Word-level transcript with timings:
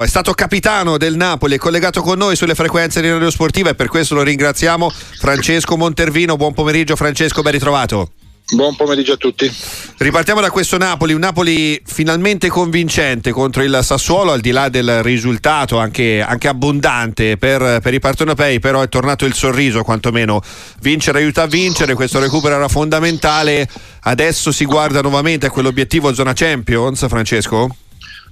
È 0.00 0.06
stato 0.06 0.32
capitano 0.32 0.96
del 0.96 1.16
Napoli, 1.16 1.56
è 1.56 1.58
collegato 1.58 2.02
con 2.02 2.18
noi 2.18 2.36
sulle 2.36 2.54
frequenze 2.54 3.00
di 3.00 3.10
Radio 3.10 3.32
Sportiva 3.32 3.70
e 3.70 3.74
per 3.74 3.88
questo 3.88 4.14
lo 4.14 4.22
ringraziamo. 4.22 4.88
Francesco 4.90 5.76
Montervino, 5.76 6.36
buon 6.36 6.54
pomeriggio 6.54 6.94
Francesco, 6.94 7.42
ben 7.42 7.50
ritrovato. 7.50 8.12
Buon 8.54 8.76
pomeriggio 8.76 9.14
a 9.14 9.16
tutti. 9.16 9.52
Ripartiamo 9.96 10.40
da 10.40 10.52
questo 10.52 10.78
Napoli, 10.78 11.14
un 11.14 11.18
Napoli 11.18 11.82
finalmente 11.84 12.48
convincente 12.48 13.32
contro 13.32 13.64
il 13.64 13.76
Sassuolo, 13.82 14.30
al 14.30 14.38
di 14.38 14.52
là 14.52 14.68
del 14.68 15.02
risultato 15.02 15.78
anche, 15.78 16.22
anche 16.22 16.46
abbondante 16.46 17.36
per, 17.36 17.80
per, 17.80 17.92
i 17.92 17.98
partenopei, 17.98 18.60
però 18.60 18.82
è 18.82 18.88
tornato 18.88 19.24
il 19.24 19.34
sorriso 19.34 19.82
quantomeno. 19.82 20.40
Vincere 20.80 21.18
aiuta 21.18 21.42
a 21.42 21.46
vincere, 21.46 21.94
questo 21.94 22.20
recupero 22.20 22.54
era 22.54 22.68
fondamentale. 22.68 23.68
Adesso 24.02 24.52
si 24.52 24.64
guarda 24.64 25.00
nuovamente 25.00 25.46
a 25.46 25.50
quell'obiettivo 25.50 26.14
zona 26.14 26.34
Champions, 26.34 27.04
Francesco? 27.08 27.74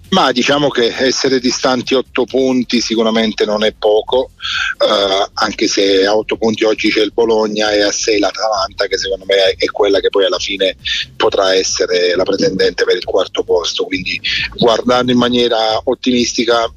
Ma 0.09 0.31
diciamo 0.31 0.69
che 0.69 0.95
essere 0.97 1.41
distanti 1.41 1.95
8 1.95 2.25
punti 2.27 2.81
sicuramente 2.81 3.45
non 3.45 3.65
è 3.65 3.73
poco, 3.73 4.31
eh, 4.79 5.31
anche 5.35 5.67
se 5.67 6.07
a 6.07 6.17
8 6.17 6.37
punti 6.37 6.65
oggi 6.65 6.91
c'è 6.91 7.03
il 7.03 7.13
Bologna 7.13 7.71
e 7.71 7.83
a 7.83 7.91
6 7.91 8.21
l'Atalanta, 8.21 8.87
che 8.87 8.99
secondo 8.99 9.25
me 9.25 9.55
è 9.57 9.67
quella 9.67 9.99
che 9.99 10.09
poi 10.09 10.25
alla 10.25 10.39
fine 10.39 10.77
potrà 11.17 11.55
essere 11.55 12.15
la 12.15 12.23
pretendente 12.23 12.85
per 12.85 12.97
il 12.97 13.05
quarto 13.05 13.43
posto. 13.43 13.85
Quindi 13.85 14.21
guardando 14.55 15.11
in 15.11 15.19
maniera 15.19 15.81
ottimistica 15.83 16.73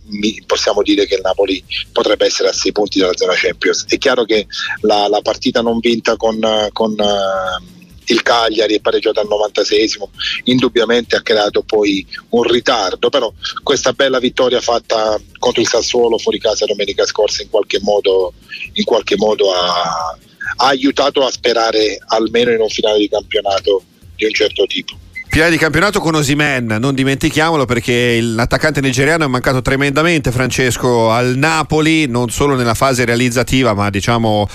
possiamo 0.48 0.82
dire 0.82 1.06
che 1.06 1.16
il 1.16 1.22
Napoli 1.22 1.64
potrebbe 1.92 2.26
essere 2.26 2.50
a 2.50 2.54
6 2.54 2.72
punti 2.72 3.00
dalla 3.00 3.16
zona 3.16 3.34
Champions. 3.36 3.86
È 3.88 3.98
chiaro 4.00 4.26
che 4.26 4.48
la, 4.82 5.08
la 5.08 5.22
partita 5.22 5.62
non 5.62 5.78
vinta 5.80 6.18
con, 6.18 6.40
con 6.74 6.92
uh, 6.98 7.79
il 8.10 8.22
Cagliari 8.22 8.76
è 8.76 8.80
pareggiato 8.80 9.20
al 9.20 9.28
96esimo, 9.28 10.10
indubbiamente 10.46 11.16
ha 11.16 11.22
creato 11.22 11.64
poi 11.64 12.06
un 12.30 12.44
ritardo, 12.44 13.10
però 13.10 13.32
questa 13.64 13.94
bella 13.94 14.20
vittoria 14.20 14.62
fatta 14.62 15.20
contro 15.38 15.62
il 15.62 15.68
Sassuolo 15.68 16.18
fuori 16.18 16.40
casa 16.40 16.66
domenica 16.66 17.06
scorsa 17.06 17.42
in 17.42 17.50
qualche 17.50 17.80
modo, 17.82 18.34
in 18.74 18.84
qualche 18.84 19.16
modo 19.18 19.54
ha, 19.54 20.18
ha 20.58 20.68
aiutato 20.68 21.26
a 21.26 21.32
sperare 21.32 22.00
almeno 22.08 22.52
in 22.52 22.62
un 22.62 22.70
finale 22.70 23.00
di 23.00 23.10
campionato 23.10 23.84
di 24.16 24.26
un 24.26 24.34
certo 24.34 24.66
tipo. 24.66 24.98
Finale 25.32 25.52
di 25.52 25.58
campionato 25.58 26.00
con 26.00 26.16
Osimen, 26.16 26.78
non 26.80 26.96
dimentichiamolo 26.96 27.66
perché 27.66 28.20
l'attaccante 28.20 28.82
nigeriano 28.82 29.26
è 29.26 29.28
mancato 29.28 29.62
tremendamente 29.62 30.32
Francesco 30.32 31.12
al 31.12 31.36
Napoli, 31.38 32.08
non 32.08 32.32
solo 32.32 32.56
nella 32.56 32.74
fase 32.74 33.06
realizzativa 33.06 33.76
ma 33.76 33.92
diciamo 33.92 34.50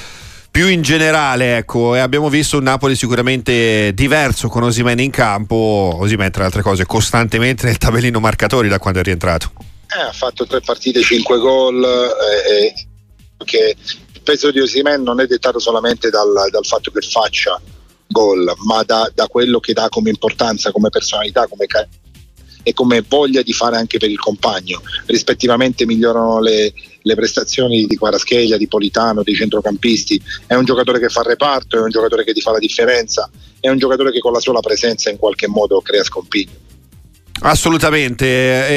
più 0.55 0.69
in 0.69 0.83
generale, 0.83 1.57
ecco, 1.57 1.95
abbiamo 1.95 2.29
visto 2.29 2.59
un 2.59 2.63
Napoli 2.63 2.95
sicuramente 2.95 3.91
diverso 3.93 4.47
con 4.47 4.63
Osimen 4.63 5.01
in 5.01 5.11
campo, 5.11 5.97
Osimen 5.99 6.31
tra 6.31 6.43
le 6.43 6.47
altre 6.47 6.63
cose 6.63 6.87
costantemente 6.87 7.67
nel 7.67 7.77
tabellino 7.77 8.21
marcatori 8.21 8.69
da 8.69 8.79
quando 8.79 9.01
è 9.01 9.03
rientrato. 9.03 9.51
Eh, 9.89 10.01
ha 10.01 10.13
fatto 10.13 10.47
tre 10.47 10.61
partite, 10.61 11.03
cinque 11.03 11.39
gol, 11.39 11.83
eh, 11.83 12.73
che 13.45 13.75
il 14.13 14.21
peso 14.23 14.53
di 14.53 14.61
Osimen 14.61 15.03
non 15.03 15.19
è 15.19 15.27
dettato 15.27 15.59
solamente 15.59 16.09
dal, 16.09 16.49
dal 16.53 16.65
fatto 16.65 16.93
che 16.93 17.01
faccia 17.01 17.61
gol, 18.07 18.55
ma 18.65 18.85
da, 18.85 19.11
da, 19.13 19.27
quello 19.27 19.59
che 19.59 19.73
dà 19.73 19.89
come 19.89 20.11
importanza, 20.11 20.71
come 20.71 20.89
personalità, 20.89 21.49
come 21.49 21.67
carattere 21.67 22.04
e 22.65 22.73
come 22.73 23.05
voglia 23.07 23.43
di 23.43 23.53
fare 23.53 23.77
anche 23.77 23.99
per 23.99 24.11
il 24.11 24.19
compagno. 24.19 24.83
Rispettivamente 25.07 25.87
migliorano 25.87 26.41
le, 26.41 26.73
le 27.01 27.15
prestazioni 27.15 27.87
di 27.87 27.97
Quaraschelia, 27.97 28.57
di 28.57 28.67
Politano, 28.67 29.23
dei 29.23 29.35
centrocampisti. 29.35 30.21
È 30.47 30.55
un 30.55 30.65
giocatore 30.65 30.99
che 30.99 31.09
fa 31.09 31.23
reparto, 31.23 31.77
è 31.77 31.81
un 31.81 31.91
giocatore 31.91 32.25
che 32.25 32.33
ti 32.33 32.41
fa 32.41 32.51
la 32.51 32.59
differenza, 32.59 33.31
è 33.61 33.69
un 33.69 33.79
giocatore 33.79 34.11
che 34.11 34.19
con 34.19 34.33
la 34.33 34.41
sola 34.41 34.61
presenza 34.61 35.11
in 35.11 35.19
qualche 35.19 35.47
modo 35.47 35.81
crea 35.81 36.03
scompigno. 36.03 36.64
Assolutamente, 37.47 38.25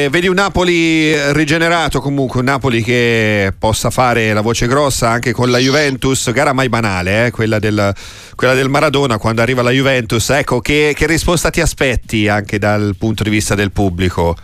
eh, 0.04 0.10
vedi 0.10 0.28
un 0.28 0.36
Napoli 0.36 1.32
rigenerato 1.32 2.02
comunque, 2.02 2.40
un 2.40 2.48
Napoli 2.48 2.84
che 2.84 3.54
possa 3.58 3.90
fare 3.90 4.34
la 4.34 4.42
voce 4.42 4.68
grossa 4.68 5.10
anche 5.10 5.32
con 5.32 5.50
la 5.50 5.58
Juventus, 5.58 6.30
gara 6.34 6.52
mai 6.52 6.68
banale, 6.68 7.28
eh, 7.28 7.32
quella, 7.32 7.60
del, 7.60 7.94
quella, 8.36 8.54
del, 8.54 8.68
Maradona. 8.68 9.18
Quando 9.20 9.42
arriva 9.42 9.62
la 9.62 9.72
Juventus, 9.72 10.32
ecco 10.32 10.60
che, 10.60 10.94
che 10.98 11.08
risposta 11.08 11.50
ti 11.50 11.62
aspetti 11.62 12.28
anche 12.28 12.60
dal 12.60 12.96
punto 12.98 13.24
di 13.24 13.30
vista 13.30 13.56
del 13.56 13.72
pubblico? 13.72 14.36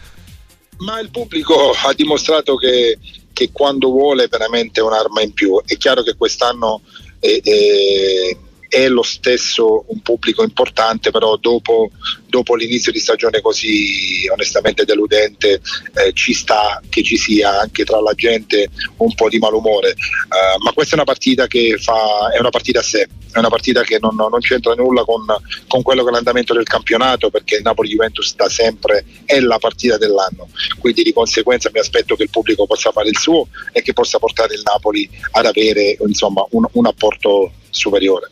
Ma 0.77 1.01
il 1.01 1.11
pubblico 1.11 1.71
ha 1.71 1.93
dimostrato 1.93 2.55
che, 2.55 2.97
che 3.33 3.49
quando 3.51 3.89
vuole 3.89 4.23
è 4.23 4.27
veramente 4.29 4.79
un'arma 4.79 5.21
in 5.21 5.33
più, 5.33 5.61
è 5.65 5.75
chiaro 5.75 6.01
che 6.01 6.15
quest'anno... 6.15 6.79
È, 7.19 7.41
è 7.43 8.37
è 8.73 8.87
lo 8.87 9.03
stesso 9.03 9.85
un 9.89 10.01
pubblico 10.01 10.41
importante, 10.41 11.11
però 11.11 11.35
dopo, 11.35 11.91
dopo 12.25 12.55
l'inizio 12.55 12.91
di 12.91 12.97
stagione 12.97 13.39
così 13.39 14.27
onestamente 14.31 14.83
deludente 14.83 15.61
eh, 15.93 16.11
ci 16.13 16.33
sta 16.33 16.81
che 16.89 17.03
ci 17.03 17.15
sia 17.15 17.59
anche 17.59 17.83
tra 17.83 18.01
la 18.01 18.13
gente 18.13 18.69
un 18.97 19.13
po' 19.13 19.29
di 19.29 19.37
malumore, 19.37 19.91
uh, 19.91 20.63
ma 20.63 20.71
questa 20.71 20.93
è 20.93 20.95
una 20.95 21.03
partita 21.03 21.45
che 21.45 21.77
fa, 21.77 22.31
è 22.33 22.39
una 22.39 22.49
partita 22.49 22.79
a 22.79 22.81
sé, 22.81 23.07
è 23.31 23.37
una 23.37 23.49
partita 23.49 23.83
che 23.83 23.99
non, 24.01 24.15
non 24.15 24.39
c'entra 24.39 24.73
nulla 24.73 25.03
con, 25.03 25.23
con, 25.67 25.83
quello 25.83 26.01
che 26.01 26.09
è 26.09 26.13
l'andamento 26.13 26.55
del 26.55 26.65
campionato 26.65 27.29
perché 27.29 27.57
il 27.57 27.61
Napoli-Juventus 27.61 28.33
da 28.33 28.49
sempre 28.49 29.05
è 29.25 29.39
la 29.39 29.59
partita 29.59 29.99
dell'anno, 29.99 30.49
quindi 30.79 31.03
di 31.03 31.13
conseguenza 31.13 31.69
mi 31.71 31.79
aspetto 31.79 32.15
che 32.15 32.23
il 32.23 32.31
pubblico 32.31 32.65
possa 32.65 32.91
fare 32.91 33.09
il 33.09 33.19
suo 33.19 33.49
e 33.71 33.83
che 33.83 33.93
possa 33.93 34.17
portare 34.17 34.55
il 34.55 34.63
Napoli 34.65 35.07
ad 35.33 35.45
avere 35.45 35.95
insomma, 36.07 36.43
un, 36.49 36.65
un 36.71 36.87
apporto 36.87 37.51
superiore. 37.69 38.29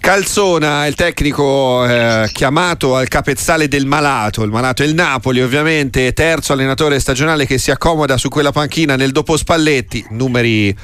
Calzona, 0.00 0.86
il 0.86 0.94
tecnico 0.94 1.84
eh, 1.86 2.30
chiamato 2.32 2.96
al 2.96 3.08
capezzale 3.08 3.68
del 3.68 3.84
malato, 3.84 4.42
il 4.42 4.50
malato 4.50 4.82
è 4.82 4.86
il 4.86 4.94
Napoli 4.94 5.42
ovviamente, 5.42 6.12
terzo 6.12 6.52
allenatore 6.52 7.00
stagionale 7.00 7.46
che 7.46 7.58
si 7.58 7.70
accomoda 7.70 8.16
su 8.16 8.28
quella 8.28 8.52
panchina 8.52 8.96
nel 8.96 9.10
dopo 9.10 9.36
Spalletti, 9.36 10.06
numeri 10.10 10.74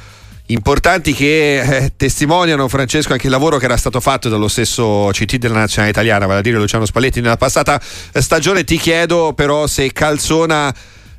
importanti 0.47 1.14
che 1.14 1.60
eh, 1.60 1.92
testimoniano 1.97 2.69
Francesco 2.69 3.12
anche 3.12 3.26
il 3.26 3.32
lavoro 3.32 3.56
che 3.56 3.64
era 3.64 3.76
stato 3.76 4.00
fatto 4.00 4.28
dallo 4.28 4.48
stesso 4.48 5.08
CT 5.10 5.36
della 5.36 5.58
nazionale 5.58 5.91
italiana, 5.91 6.26
vale 6.26 6.41
a 6.41 6.42
dire 6.42 6.58
Luciano 6.58 6.84
Spalletti 6.84 7.20
nella 7.20 7.36
passata 7.36 7.80
stagione, 8.12 8.64
ti 8.64 8.76
chiedo 8.76 9.32
però 9.32 9.66
se 9.66 9.92
Calzona 9.92 10.74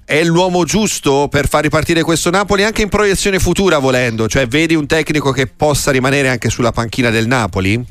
è 0.05 0.23
l'uomo 0.23 0.63
giusto 0.65 1.27
per 1.29 1.47
far 1.47 1.63
ripartire 1.63 2.03
questo 2.03 2.29
Napoli 2.29 2.63
anche 2.63 2.83
in 2.83 2.89
proiezione 2.89 3.39
futura 3.39 3.79
volendo, 3.79 4.27
cioè 4.27 4.47
vedi 4.47 4.75
un 4.75 4.85
tecnico 4.85 5.31
che 5.31 5.47
possa 5.47 5.91
rimanere 5.91 6.29
anche 6.29 6.49
sulla 6.49 6.71
panchina 6.71 7.09
del 7.09 7.25
Napoli? 7.25 7.83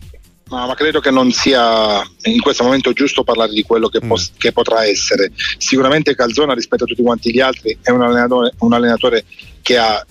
No, 0.46 0.66
ma 0.66 0.74
credo 0.74 1.00
che 1.00 1.10
non 1.10 1.32
sia 1.32 2.00
in 2.22 2.40
questo 2.40 2.62
momento 2.62 2.92
giusto 2.92 3.24
parlare 3.24 3.52
di 3.52 3.62
quello 3.62 3.88
che, 3.88 4.00
pos- 4.00 4.30
mm. 4.32 4.38
che 4.38 4.52
potrà 4.52 4.84
essere. 4.84 5.32
Sicuramente 5.58 6.14
Calzona 6.14 6.54
rispetto 6.54 6.84
a 6.84 6.86
tutti 6.86 7.02
quanti 7.02 7.32
gli 7.32 7.40
altri 7.40 7.76
è 7.82 7.90
un 7.90 8.02
allenatore, 8.02 8.52
un 8.58 8.72
allenatore 8.72 9.24
che 9.62 9.78
ha 9.78 10.06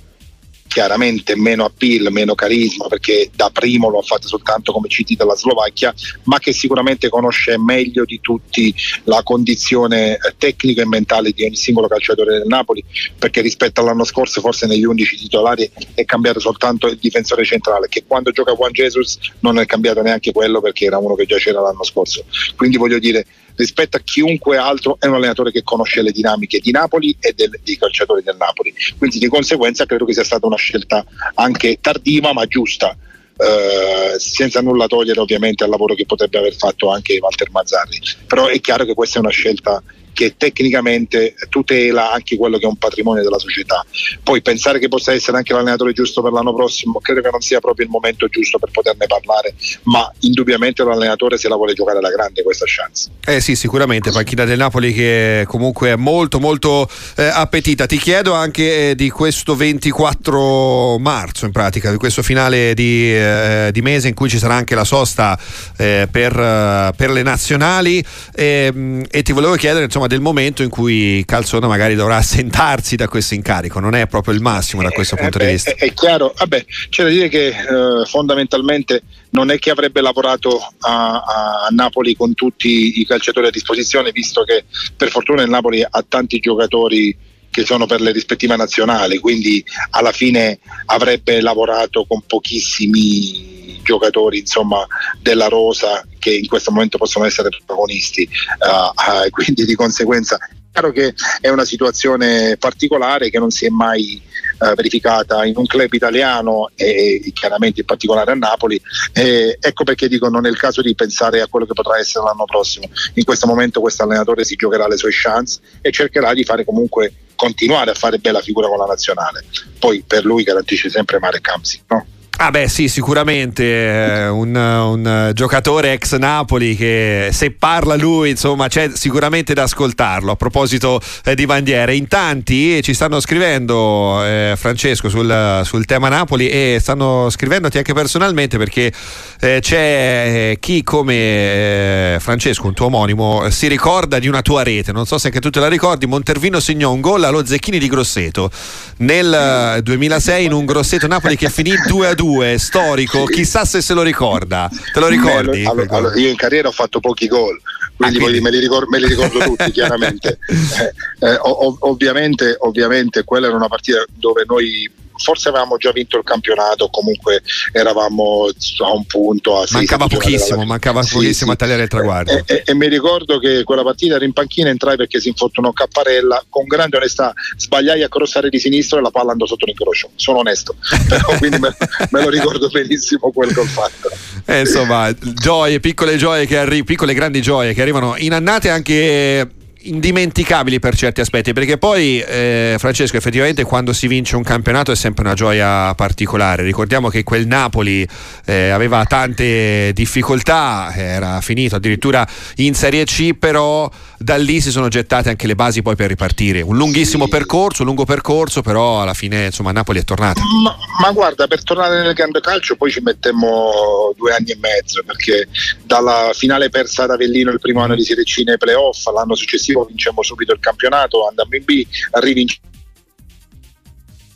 chiaramente 0.74 1.36
meno 1.36 1.66
appeal, 1.66 2.12
meno 2.12 2.34
carisma 2.34 2.88
perché 2.88 3.30
da 3.36 3.52
primo 3.54 3.90
lo 3.90 4.00
ha 4.00 4.02
fatto 4.02 4.28
soltanto 4.28 4.72
come 4.72 4.88
CT 4.88 5.16
della 5.16 5.36
Slovacchia, 5.36 5.94
ma 6.24 6.40
che 6.40 6.52
sicuramente 6.52 7.10
conosce 7.10 7.60
meglio 7.60 8.06
di 8.06 8.20
tutti 8.20 8.74
la 9.04 9.22
condizione 9.22 10.14
eh, 10.14 10.34
tecnica 10.36 10.82
e 10.82 10.88
mentale 10.88 11.30
di 11.30 11.44
ogni 11.44 11.56
singolo 11.56 11.88
calciatore 11.88 12.40
del 12.40 12.48
Napoli, 12.48 12.84
perché 13.20 13.42
rispetto 13.42 13.82
all'anno 13.82 14.04
scorso 14.04 14.42
forse 14.42 14.66
negli 14.66 14.84
11 14.84 15.18
titolari 15.18 15.70
è 15.94 16.06
cambiato 16.06 16.40
soltanto 16.40 16.88
il 16.88 16.98
difensore 16.98 17.46
centrale, 17.46 17.88
che 17.88 18.06
quando 18.08 18.32
gioca 18.32 18.54
Juan 18.54 18.72
Jesus 18.72 19.20
non 19.42 19.60
è 19.60 19.68
cambiato 19.68 20.02
neanche 20.02 20.32
quello 20.32 20.60
perché 20.60 20.86
era 20.86 20.98
uno 20.98 21.14
che 21.14 21.28
già 21.28 21.38
c'era 21.38 21.62
l'anno 21.62 21.84
scorso. 21.84 22.26
Quindi 22.56 22.78
voglio 22.78 22.98
dire, 22.98 23.28
rispetto 23.56 23.98
a 23.98 24.02
chiunque 24.02 24.58
altro 24.58 24.98
è 25.00 25.08
un 25.08 25.16
allenatore 25.16 25.52
che 25.52 25.64
conosce 25.64 26.02
le 26.02 26.12
dinamiche 26.12 26.60
di 26.60 26.72
Napoli 26.72 27.16
e 27.20 27.34
del, 27.34 27.60
dei 27.64 27.78
calciatori 27.78 28.24
del 28.24 28.38
Napoli. 28.38 28.74
Quindi 28.98 29.20
di 29.20 29.28
conseguenza 29.28 29.86
credo 29.86 30.06
che 30.06 30.14
sia 30.14 30.24
stata 30.24 30.46
una 30.46 30.58
scelta 30.58 31.06
anche 31.36 31.78
tardiva 31.82 32.34
ma 32.34 32.46
giusta. 32.46 32.96
Uh, 33.36 34.20
senza 34.20 34.62
nulla 34.62 34.86
togliere 34.86 35.20
ovviamente 35.20 35.64
al 35.64 35.72
lavoro 35.72 35.96
che 35.96 36.06
potrebbe 36.06 36.38
aver 36.38 36.54
fatto 36.54 36.92
anche 36.92 37.18
Walter 37.20 37.50
Mazzarri 37.50 38.00
però 38.28 38.46
è 38.46 38.62
chiaro 38.62 38.86
che 38.86 38.94
questa 38.94 39.18
è 39.18 39.22
una 39.22 39.32
scelta 39.32 39.82
che 40.14 40.36
tecnicamente 40.38 41.36
tutela 41.50 42.12
anche 42.12 42.38
quello 42.38 42.58
che 42.58 42.66
è 42.66 42.70
un 42.70 42.78
patrimonio 42.78 43.24
della 43.24 43.40
società. 43.40 43.86
Poi 44.24 44.42
pensare 44.42 44.80
che 44.80 44.88
possa 44.88 45.14
essere 45.14 45.38
anche 45.38 45.54
l'allenatore 45.54 45.94
giusto 45.94 46.22
per 46.22 46.32
l'anno 46.32 46.54
prossimo, 46.54 47.00
credo 47.00 47.22
che 47.22 47.30
non 47.30 47.42
sia 47.42 47.60
proprio 47.60 47.86
il 47.86 47.92
momento 47.92 48.28
giusto 48.28 48.60
per 48.60 48.70
poterne 48.72 49.08
parlare, 49.08 49.56
ma 49.84 50.12
indubbiamente 50.20 50.84
l'allenatore 50.84 51.38
se 51.38 51.48
la 51.48 51.56
vuole 51.56 51.74
giocare 51.74 51.98
alla 51.98 52.12
grande 52.12 52.44
questa 52.44 52.66
chance. 52.68 53.10
Eh 53.26 53.42
sì, 53.42 53.56
sicuramente, 53.56 54.12
panchina 54.12 54.46
del 54.46 54.58
Napoli 54.58 54.94
che 54.94 55.46
comunque 55.48 55.92
è 55.92 55.96
molto 55.96 56.40
molto 56.40 56.88
eh, 57.16 57.24
appetita. 57.24 57.86
Ti 57.86 57.98
chiedo 57.98 58.34
anche 58.34 58.92
eh, 58.92 58.96
di 58.96 59.10
questo 59.10 59.56
24 59.56 60.98
marzo 61.00 61.46
in 61.46 61.52
pratica, 61.52 61.92
di 61.92 61.98
questo 61.98 62.22
finale 62.22 62.74
di, 62.74 63.16
eh, 63.16 63.70
di 63.72 63.82
mese 63.82 64.08
in 64.10 64.14
cui 64.14 64.30
ci 64.30 64.38
sarà 64.38 64.56
anche 64.56 64.76
la 64.76 64.84
sosta 64.84 65.38
eh, 65.78 66.08
per, 66.10 66.38
eh, 66.38 66.92
per, 66.96 67.12
le 67.12 67.24
nazionali 67.24 68.04
ehm, 68.36 69.06
e 69.10 69.22
ti 69.24 69.32
volevo 69.32 69.56
chiedere 69.56 69.86
insomma 69.86 70.03
insomma, 70.04 70.08
del 70.08 70.22
momento 70.22 70.64
in 70.64 70.70
cui 70.70 71.24
Calzona 71.26 71.68
magari 71.68 71.96
dovrà 71.96 72.18
assentarsi 72.18 72.96
da 72.96 73.08
questo 73.08 73.34
incarico, 73.34 73.80
non 73.80 73.96
è 73.96 74.08
proprio 74.08 74.34
il 74.34 74.42
massimo 74.42 74.82
da 74.82 74.90
questo 74.90 75.16
eh, 75.16 75.22
punto 75.22 75.40
eh, 75.40 75.46
di 75.46 75.52
vista. 75.52 75.72
È, 75.72 75.76
è, 75.76 75.94
chiaro, 75.94 76.34
vabbè, 76.38 76.66
c'è 76.90 77.04
da 77.04 77.10
dire 77.10 77.30
che 77.30 77.48
eh, 77.48 78.06
fondamentalmente 78.06 79.04
non 79.32 79.50
è 79.50 79.58
che 79.58 79.72
avrebbe 79.72 80.02
lavorato 80.02 80.60
a, 80.80 81.24
a, 81.24 81.68
Napoli 81.72 82.16
con 82.16 82.34
tutti 82.34 83.00
i 83.00 83.06
calciatori 83.06 83.48
a 83.48 83.52
disposizione, 83.52 84.12
visto 84.12 84.44
che 84.44 84.66
per 84.96 85.10
fortuna 85.10 85.42
il 85.42 85.50
Napoli 85.50 85.84
ha 85.88 86.06
tanti 86.08 86.40
giocatori 86.40 87.16
che 87.54 87.66
sono 87.66 87.86
per 87.86 88.02
le 88.02 88.12
rispettive 88.12 88.56
nazionali, 88.56 89.20
quindi 89.20 89.64
alla 89.92 90.12
fine 90.12 90.58
avrebbe 90.88 91.40
lavorato 91.40 92.04
con 92.06 92.24
pochissimi 92.26 93.80
giocatori 93.84 94.40
insomma, 94.40 94.88
della 95.22 95.48
rosa 95.50 96.04
che 96.18 96.34
in 96.34 96.48
questo 96.48 96.72
momento 96.72 96.98
possono 96.98 97.26
essere 97.26 97.50
protagonisti, 97.50 98.28
uh, 98.60 99.26
uh, 99.26 99.30
quindi 99.32 99.66
di 99.66 99.76
conseguenza 99.76 100.38
è 100.38 100.80
chiaro 100.80 100.92
che 100.92 101.14
è 101.40 101.50
una 101.50 101.66
situazione 101.66 102.58
particolare 102.58 103.30
che 103.30 103.38
non 103.38 103.52
si 103.52 103.68
è 103.68 103.70
mai 103.70 104.20
uh, 104.58 104.74
verificata 104.74 105.46
in 105.46 105.54
un 105.56 105.68
club 105.68 105.94
italiano 105.94 106.72
e 106.74 107.22
chiaramente 107.32 107.82
in 107.82 107.86
particolare 107.86 108.32
a 108.32 108.36
Napoli. 108.36 108.82
E 109.14 109.56
ecco 109.60 109.84
perché 109.84 110.08
dico 110.08 110.30
non 110.30 110.48
è 110.48 110.50
il 110.50 110.58
caso 110.58 110.82
di 110.82 110.96
pensare 110.96 111.42
a 111.42 111.48
quello 111.48 111.68
che 111.68 111.74
potrà 111.74 112.00
essere 112.00 112.26
l'anno 112.26 112.46
prossimo. 112.46 112.90
In 113.14 113.24
questo 113.24 113.46
momento 113.46 113.82
questo 113.82 114.02
allenatore 114.02 114.44
si 114.44 114.56
giocherà 114.56 114.88
le 114.88 114.98
sue 114.98 115.12
chance 115.12 115.60
e 115.80 115.92
cercherà 115.92 116.34
di 116.34 116.44
fare 116.44 116.66
comunque 116.66 117.14
continuare 117.44 117.92
a 117.92 117.94
fare 117.94 118.20
bella 118.20 118.40
figura 118.40 118.70
con 118.70 118.78
la 118.78 118.86
nazionale. 118.86 119.44
Poi 119.78 120.02
per 120.08 120.24
lui 120.24 120.44
garantisce 120.44 120.90
sempre 120.90 121.20
Marek 121.20 121.42
Kamsi, 121.42 121.82
no? 121.90 122.06
Ah 122.46 122.52
beh 122.52 122.68
sì, 122.68 122.90
sicuramente 122.90 123.64
eh, 123.64 124.28
un, 124.28 124.54
un, 124.54 125.32
giocatore 125.34 125.94
ex 125.94 126.18
Napoli 126.18 126.76
che 126.76 127.30
se 127.32 127.52
parla 127.52 127.96
lui 127.96 128.32
insomma 128.32 128.68
c'è 128.68 128.90
sicuramente 128.94 129.54
da 129.54 129.64
ascoltarlo. 129.64 130.30
A 130.30 130.36
proposito 130.36 131.00
eh, 131.24 131.36
di 131.36 131.46
bandiere, 131.46 131.96
in 131.96 132.10
tanti 132.10 132.84
ci 132.84 132.94
stanno 132.94 133.22
scrivendo 133.22 134.22
eh, 134.26 134.56
Francesco 134.58 135.08
sul, 135.08 135.62
sul, 135.64 135.86
tema 135.86 136.10
Napoli 136.10 136.50
e 136.50 136.80
stanno 136.82 137.30
scrivendoti 137.30 137.78
anche 137.78 137.94
personalmente 137.94 138.58
perché 138.58 138.92
eh, 139.40 139.60
c'è 139.62 140.52
eh, 140.52 140.58
chi 140.60 140.84
come 140.84 141.16
eh, 141.16 142.18
Francesco, 142.20 142.68
un 142.68 142.74
tuo 142.74 142.88
omonimo, 142.88 143.50
si 143.52 143.70
ricorda 143.70 144.20
di 144.20 144.28
una 144.28 144.42
tua 144.42 144.64
rete, 144.64 144.92
non 144.92 145.06
so 145.06 145.18
se 145.18 145.28
anche 145.28 145.40
tu 145.40 145.50
te 145.50 145.62
la 145.62 145.70
ricordi, 145.70 146.08
Montervino 146.08 146.60
segnò 146.60 146.92
un 146.92 147.00
gol 147.00 147.24
allo 147.24 147.46
Zecchini 147.46 147.80
di 147.80 147.88
Grosseto. 147.88 148.52
Nel 148.98 149.80
2006 149.82 150.44
in 150.44 150.52
un 150.52 150.66
Grosseto 150.66 151.08
Napoli 151.08 151.38
che 151.38 151.50
finì 151.50 151.72
2 151.88 152.08
a 152.08 152.14
2 152.14 152.32
2 152.34 152.58
storico, 152.58 153.26
chissà 153.26 153.64
se 153.66 153.82
se 153.82 153.94
lo 153.94 154.02
ricorda. 154.02 154.70
Te 154.92 155.00
lo 155.00 155.08
ricordi? 155.08 155.66
Allora, 155.66 155.96
allora, 155.96 156.16
io 156.16 156.30
in 156.30 156.36
carriera 156.36 156.68
ho 156.68 156.72
fatto 156.72 157.00
pochi 157.00 157.28
gol, 157.28 157.60
quindi, 157.96 158.18
ah, 158.18 158.22
quindi... 158.22 158.42
Me, 158.42 158.50
li 158.50 158.60
ricordo, 158.60 158.90
me, 158.90 159.00
li 159.00 159.08
ricordo, 159.08 159.40
tutti 159.40 159.70
chiaramente. 159.72 160.40
Eh, 160.48 161.30
eh, 161.30 161.38
ov- 161.42 161.78
ovviamente, 161.82 162.56
ovviamente 162.60 163.24
quella 163.24 163.48
era 163.48 163.56
una 163.56 163.68
partita 163.68 164.04
dove 164.16 164.44
noi 164.48 164.92
forse 165.18 165.50
avevamo 165.50 165.78
già 165.78 165.92
vinto 165.92 166.18
il 166.18 166.24
campionato, 166.24 166.90
comunque 166.90 167.42
eravamo 167.72 168.48
a 168.84 168.92
un 168.92 169.06
punto. 169.06 169.60
A 169.60 169.66
mancava 169.72 170.08
pochissimo, 170.08 170.64
mancava 170.66 171.02
sì, 171.04 171.14
pochissimo 171.14 171.52
sì. 171.52 171.56
a 171.56 171.56
tagliare 171.56 171.84
il 171.84 171.90
traguardo. 171.90 172.32
E, 172.32 172.44
e, 172.46 172.64
e, 172.66 172.74
mi 172.76 172.88
ricordo 172.88 173.40
che 173.40 173.64
quella 173.64 173.84
partita 173.84 174.16
ero 174.16 174.26
in 174.26 174.34
panchina, 174.34 174.70
entrai 174.70 174.98
perché 174.98 175.20
si 175.20 175.30
infortunò 175.30 175.72
Capparella, 175.72 176.44
con 176.50 176.66
grande 176.66 176.98
onestà 176.98 177.34
sbagliai 177.58 178.04
a 178.04 178.10
crossare 178.10 178.50
di 178.50 178.60
sinistro 178.60 179.00
e 179.00 179.02
la 179.02 179.12
palla 179.12 179.32
andò 179.32 179.46
sotto 179.46 179.66
l'incrocio, 179.66 180.10
sono 180.16 180.40
onesto, 180.40 180.76
però 181.08 181.38
quindi 181.38 181.60
me, 181.60 181.76
me, 182.10 182.22
lo 182.22 182.30
ricordo 182.30 182.68
benissimo 182.70 183.32
quel 183.32 183.54
che 183.54 183.60
ho 183.60 183.66
fatto. 183.66 184.10
Eh, 184.46 184.62
insomma, 184.62 185.14
gioie, 185.20 185.80
piccole 185.80 186.18
gioie 186.18 186.46
che 186.46 186.58
arrivano, 186.58 186.84
piccole 186.84 187.14
grandi 187.14 187.42
gioie 187.42 187.74
che 187.74 187.82
arrivano 187.82 188.16
in 188.18 188.34
annate 188.34 188.70
anche 188.70 189.62
indimenticabili 189.84 190.80
per 190.80 190.96
certi 190.96 191.22
aspetti, 191.22 191.54
perché 191.54 191.78
poi 191.78 192.20
eh, 192.20 192.76
Francesco 192.78 193.18
effettivamente 193.18 193.64
quando 193.64 193.94
si 193.94 194.08
vince 194.08 194.36
un 194.36 194.44
campionato 194.44 194.92
è 194.92 194.96
sempre 194.96 195.24
una 195.24 195.34
gioia 195.34 195.94
particolare. 195.96 196.64
Ricordiamo 196.64 197.10
che 197.10 197.24
quel 197.24 197.48
Napoli 197.48 198.08
eh, 198.46 198.70
aveva 198.70 199.04
tante 199.06 199.92
difficoltà, 199.94 200.94
era 200.96 201.42
finito 201.42 201.76
addirittura 201.76 202.28
in 202.58 202.74
Serie 202.74 203.06
C, 203.06 203.34
però 203.34 203.90
da 204.24 204.38
lì 204.38 204.62
si 204.62 204.72
sono 204.72 204.88
gettate 204.88 205.28
anche 205.28 205.48
le 205.48 205.56
basi 205.56 205.82
poi 205.82 205.96
per 205.96 206.08
ripartire. 206.08 206.62
Un 206.62 206.78
lunghissimo 206.78 207.26
sì. 207.26 207.30
percorso, 207.30 207.82
un 207.82 207.90
lungo 207.90 208.06
percorso, 208.06 208.62
però 208.62 209.02
alla 209.02 209.14
fine 209.14 209.46
insomma 209.46 209.74
Napoli 209.74 210.00
è 210.00 210.04
tornata. 210.06 210.42
Ma, 210.64 210.76
ma, 211.02 211.12
guarda, 211.12 211.46
per 211.48 211.62
tornare 211.64 212.02
nel 212.02 212.14
grande 212.14 212.40
calcio 212.40 212.78
poi 212.78 212.90
ci 212.90 213.02
mettemmo 213.02 214.14
due 214.16 214.34
anni 214.34 214.52
e 214.52 214.58
mezzo, 214.60 215.04
perché 215.06 215.50
dalla 215.84 216.32
finale 216.34 216.70
persa 216.70 217.04
ad 217.04 217.12
Avellino 217.12 217.52
il 217.52 217.60
primo 217.60 217.82
anno 217.82 217.96
di 217.96 218.04
Serie 218.04 218.24
C 218.24 218.44
nei 218.46 218.58
playoff, 218.58 219.06
l'anno 219.08 219.36
successivo 219.36 219.84
vincemmo 219.84 220.24
subito 220.24 220.54
il 220.54 220.60
campionato, 220.60 221.28
andammo 221.28 221.56
in 221.56 221.64
B, 221.66 221.86
rivincemmo 222.12 222.72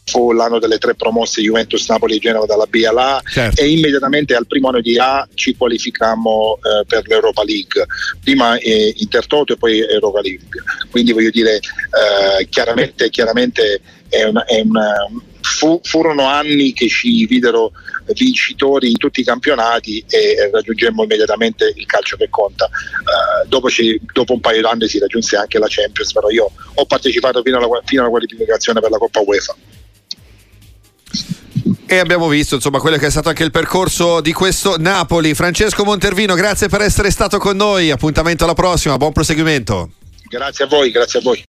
fu 0.10 0.32
l'anno 0.32 0.58
delle 0.58 0.78
tre 0.78 0.96
promosse 0.96 1.42
Juventus, 1.42 1.88
Napoli 1.90 2.16
e 2.16 2.20
Genova 2.20 2.46
dalla 2.46 2.66
B 2.66 2.84
alla 2.88 3.18
A 3.18 3.22
certo. 3.30 3.62
e 3.62 3.70
immediatamente 3.70 4.36
al 4.36 4.48
primo 4.48 4.70
anno 4.70 4.80
di 4.80 4.98
A 4.98 5.28
ci 5.34 5.56
qualificammo 5.56 6.58
eh, 6.58 6.86
per 6.86 7.06
l'Europa 7.08 7.44
League, 7.44 7.86
prima 8.24 8.58
eh, 8.58 8.94
Intertoto 8.98 9.54
e 9.54 9.58
poi 9.58 9.80
Europa 9.80 10.22
League. 10.22 10.64
Quindi 10.90 11.12
voglio 11.12 11.30
dire, 11.30 11.56
eh, 11.58 12.48
chiaramente, 12.48 13.10
chiaramente 13.10 13.82
è 14.08 14.24
una, 14.24 14.46
è 14.46 14.62
una, 14.62 14.94
fu, 15.42 15.80
furono 15.84 16.26
anni 16.26 16.72
che 16.72 16.88
ci 16.88 17.26
videro 17.26 17.72
vincitori 18.14 18.90
in 18.90 18.98
tutti 18.98 19.20
i 19.20 19.26
campionati 19.26 20.04
e 20.10 20.50
raggiungemmo 20.50 21.04
immediatamente 21.04 21.74
il 21.76 21.86
calcio 21.86 22.16
che 22.16 22.30
conta. 22.30 22.66
Uh, 22.66 23.48
dopo, 23.48 23.70
ci, 23.70 24.00
dopo, 24.14 24.32
un 24.32 24.40
paio 24.40 24.62
d'anni 24.62 24.88
si 24.88 25.00
raggiunse 25.00 25.36
anche 25.36 25.60
la 25.60 25.68
Champions, 25.68 26.14
però 26.14 26.30
io 26.30 26.50
ho 26.74 26.86
partecipato 26.86 27.42
fino 27.42 27.58
alla, 27.58 27.82
fino 27.84 28.02
alla 28.02 28.10
qualificazione 28.10 28.80
per 28.80 28.90
la 28.90 28.98
Coppa 28.98 29.20
UEFA. 29.20 29.56
E 31.86 31.98
abbiamo 31.98 32.28
visto 32.28 32.56
insomma 32.56 32.80
quello 32.80 32.98
che 32.98 33.08
è 33.08 33.10
stato 33.10 33.30
anche 33.30 33.44
il 33.44 33.52
percorso 33.52 34.22
di 34.22 34.34
questo 34.34 34.78
Napoli. 34.78 35.34
Francesco 35.34 35.84
Montervino, 35.84 36.36
grazie 36.36 36.68
per 36.68 36.82
essere 36.82 37.12
stato 37.12 37.38
con 37.38 37.56
noi. 37.56 37.92
Appuntamento 37.92 38.44
alla 38.44 38.54
prossima, 38.54 38.98
buon 38.98 39.14
proseguimento. 39.14 39.92
Grazie 40.30 40.66
a 40.66 40.68
voi, 40.68 40.92
grazie 40.92 41.20
a 41.20 41.22
voi. 41.22 41.46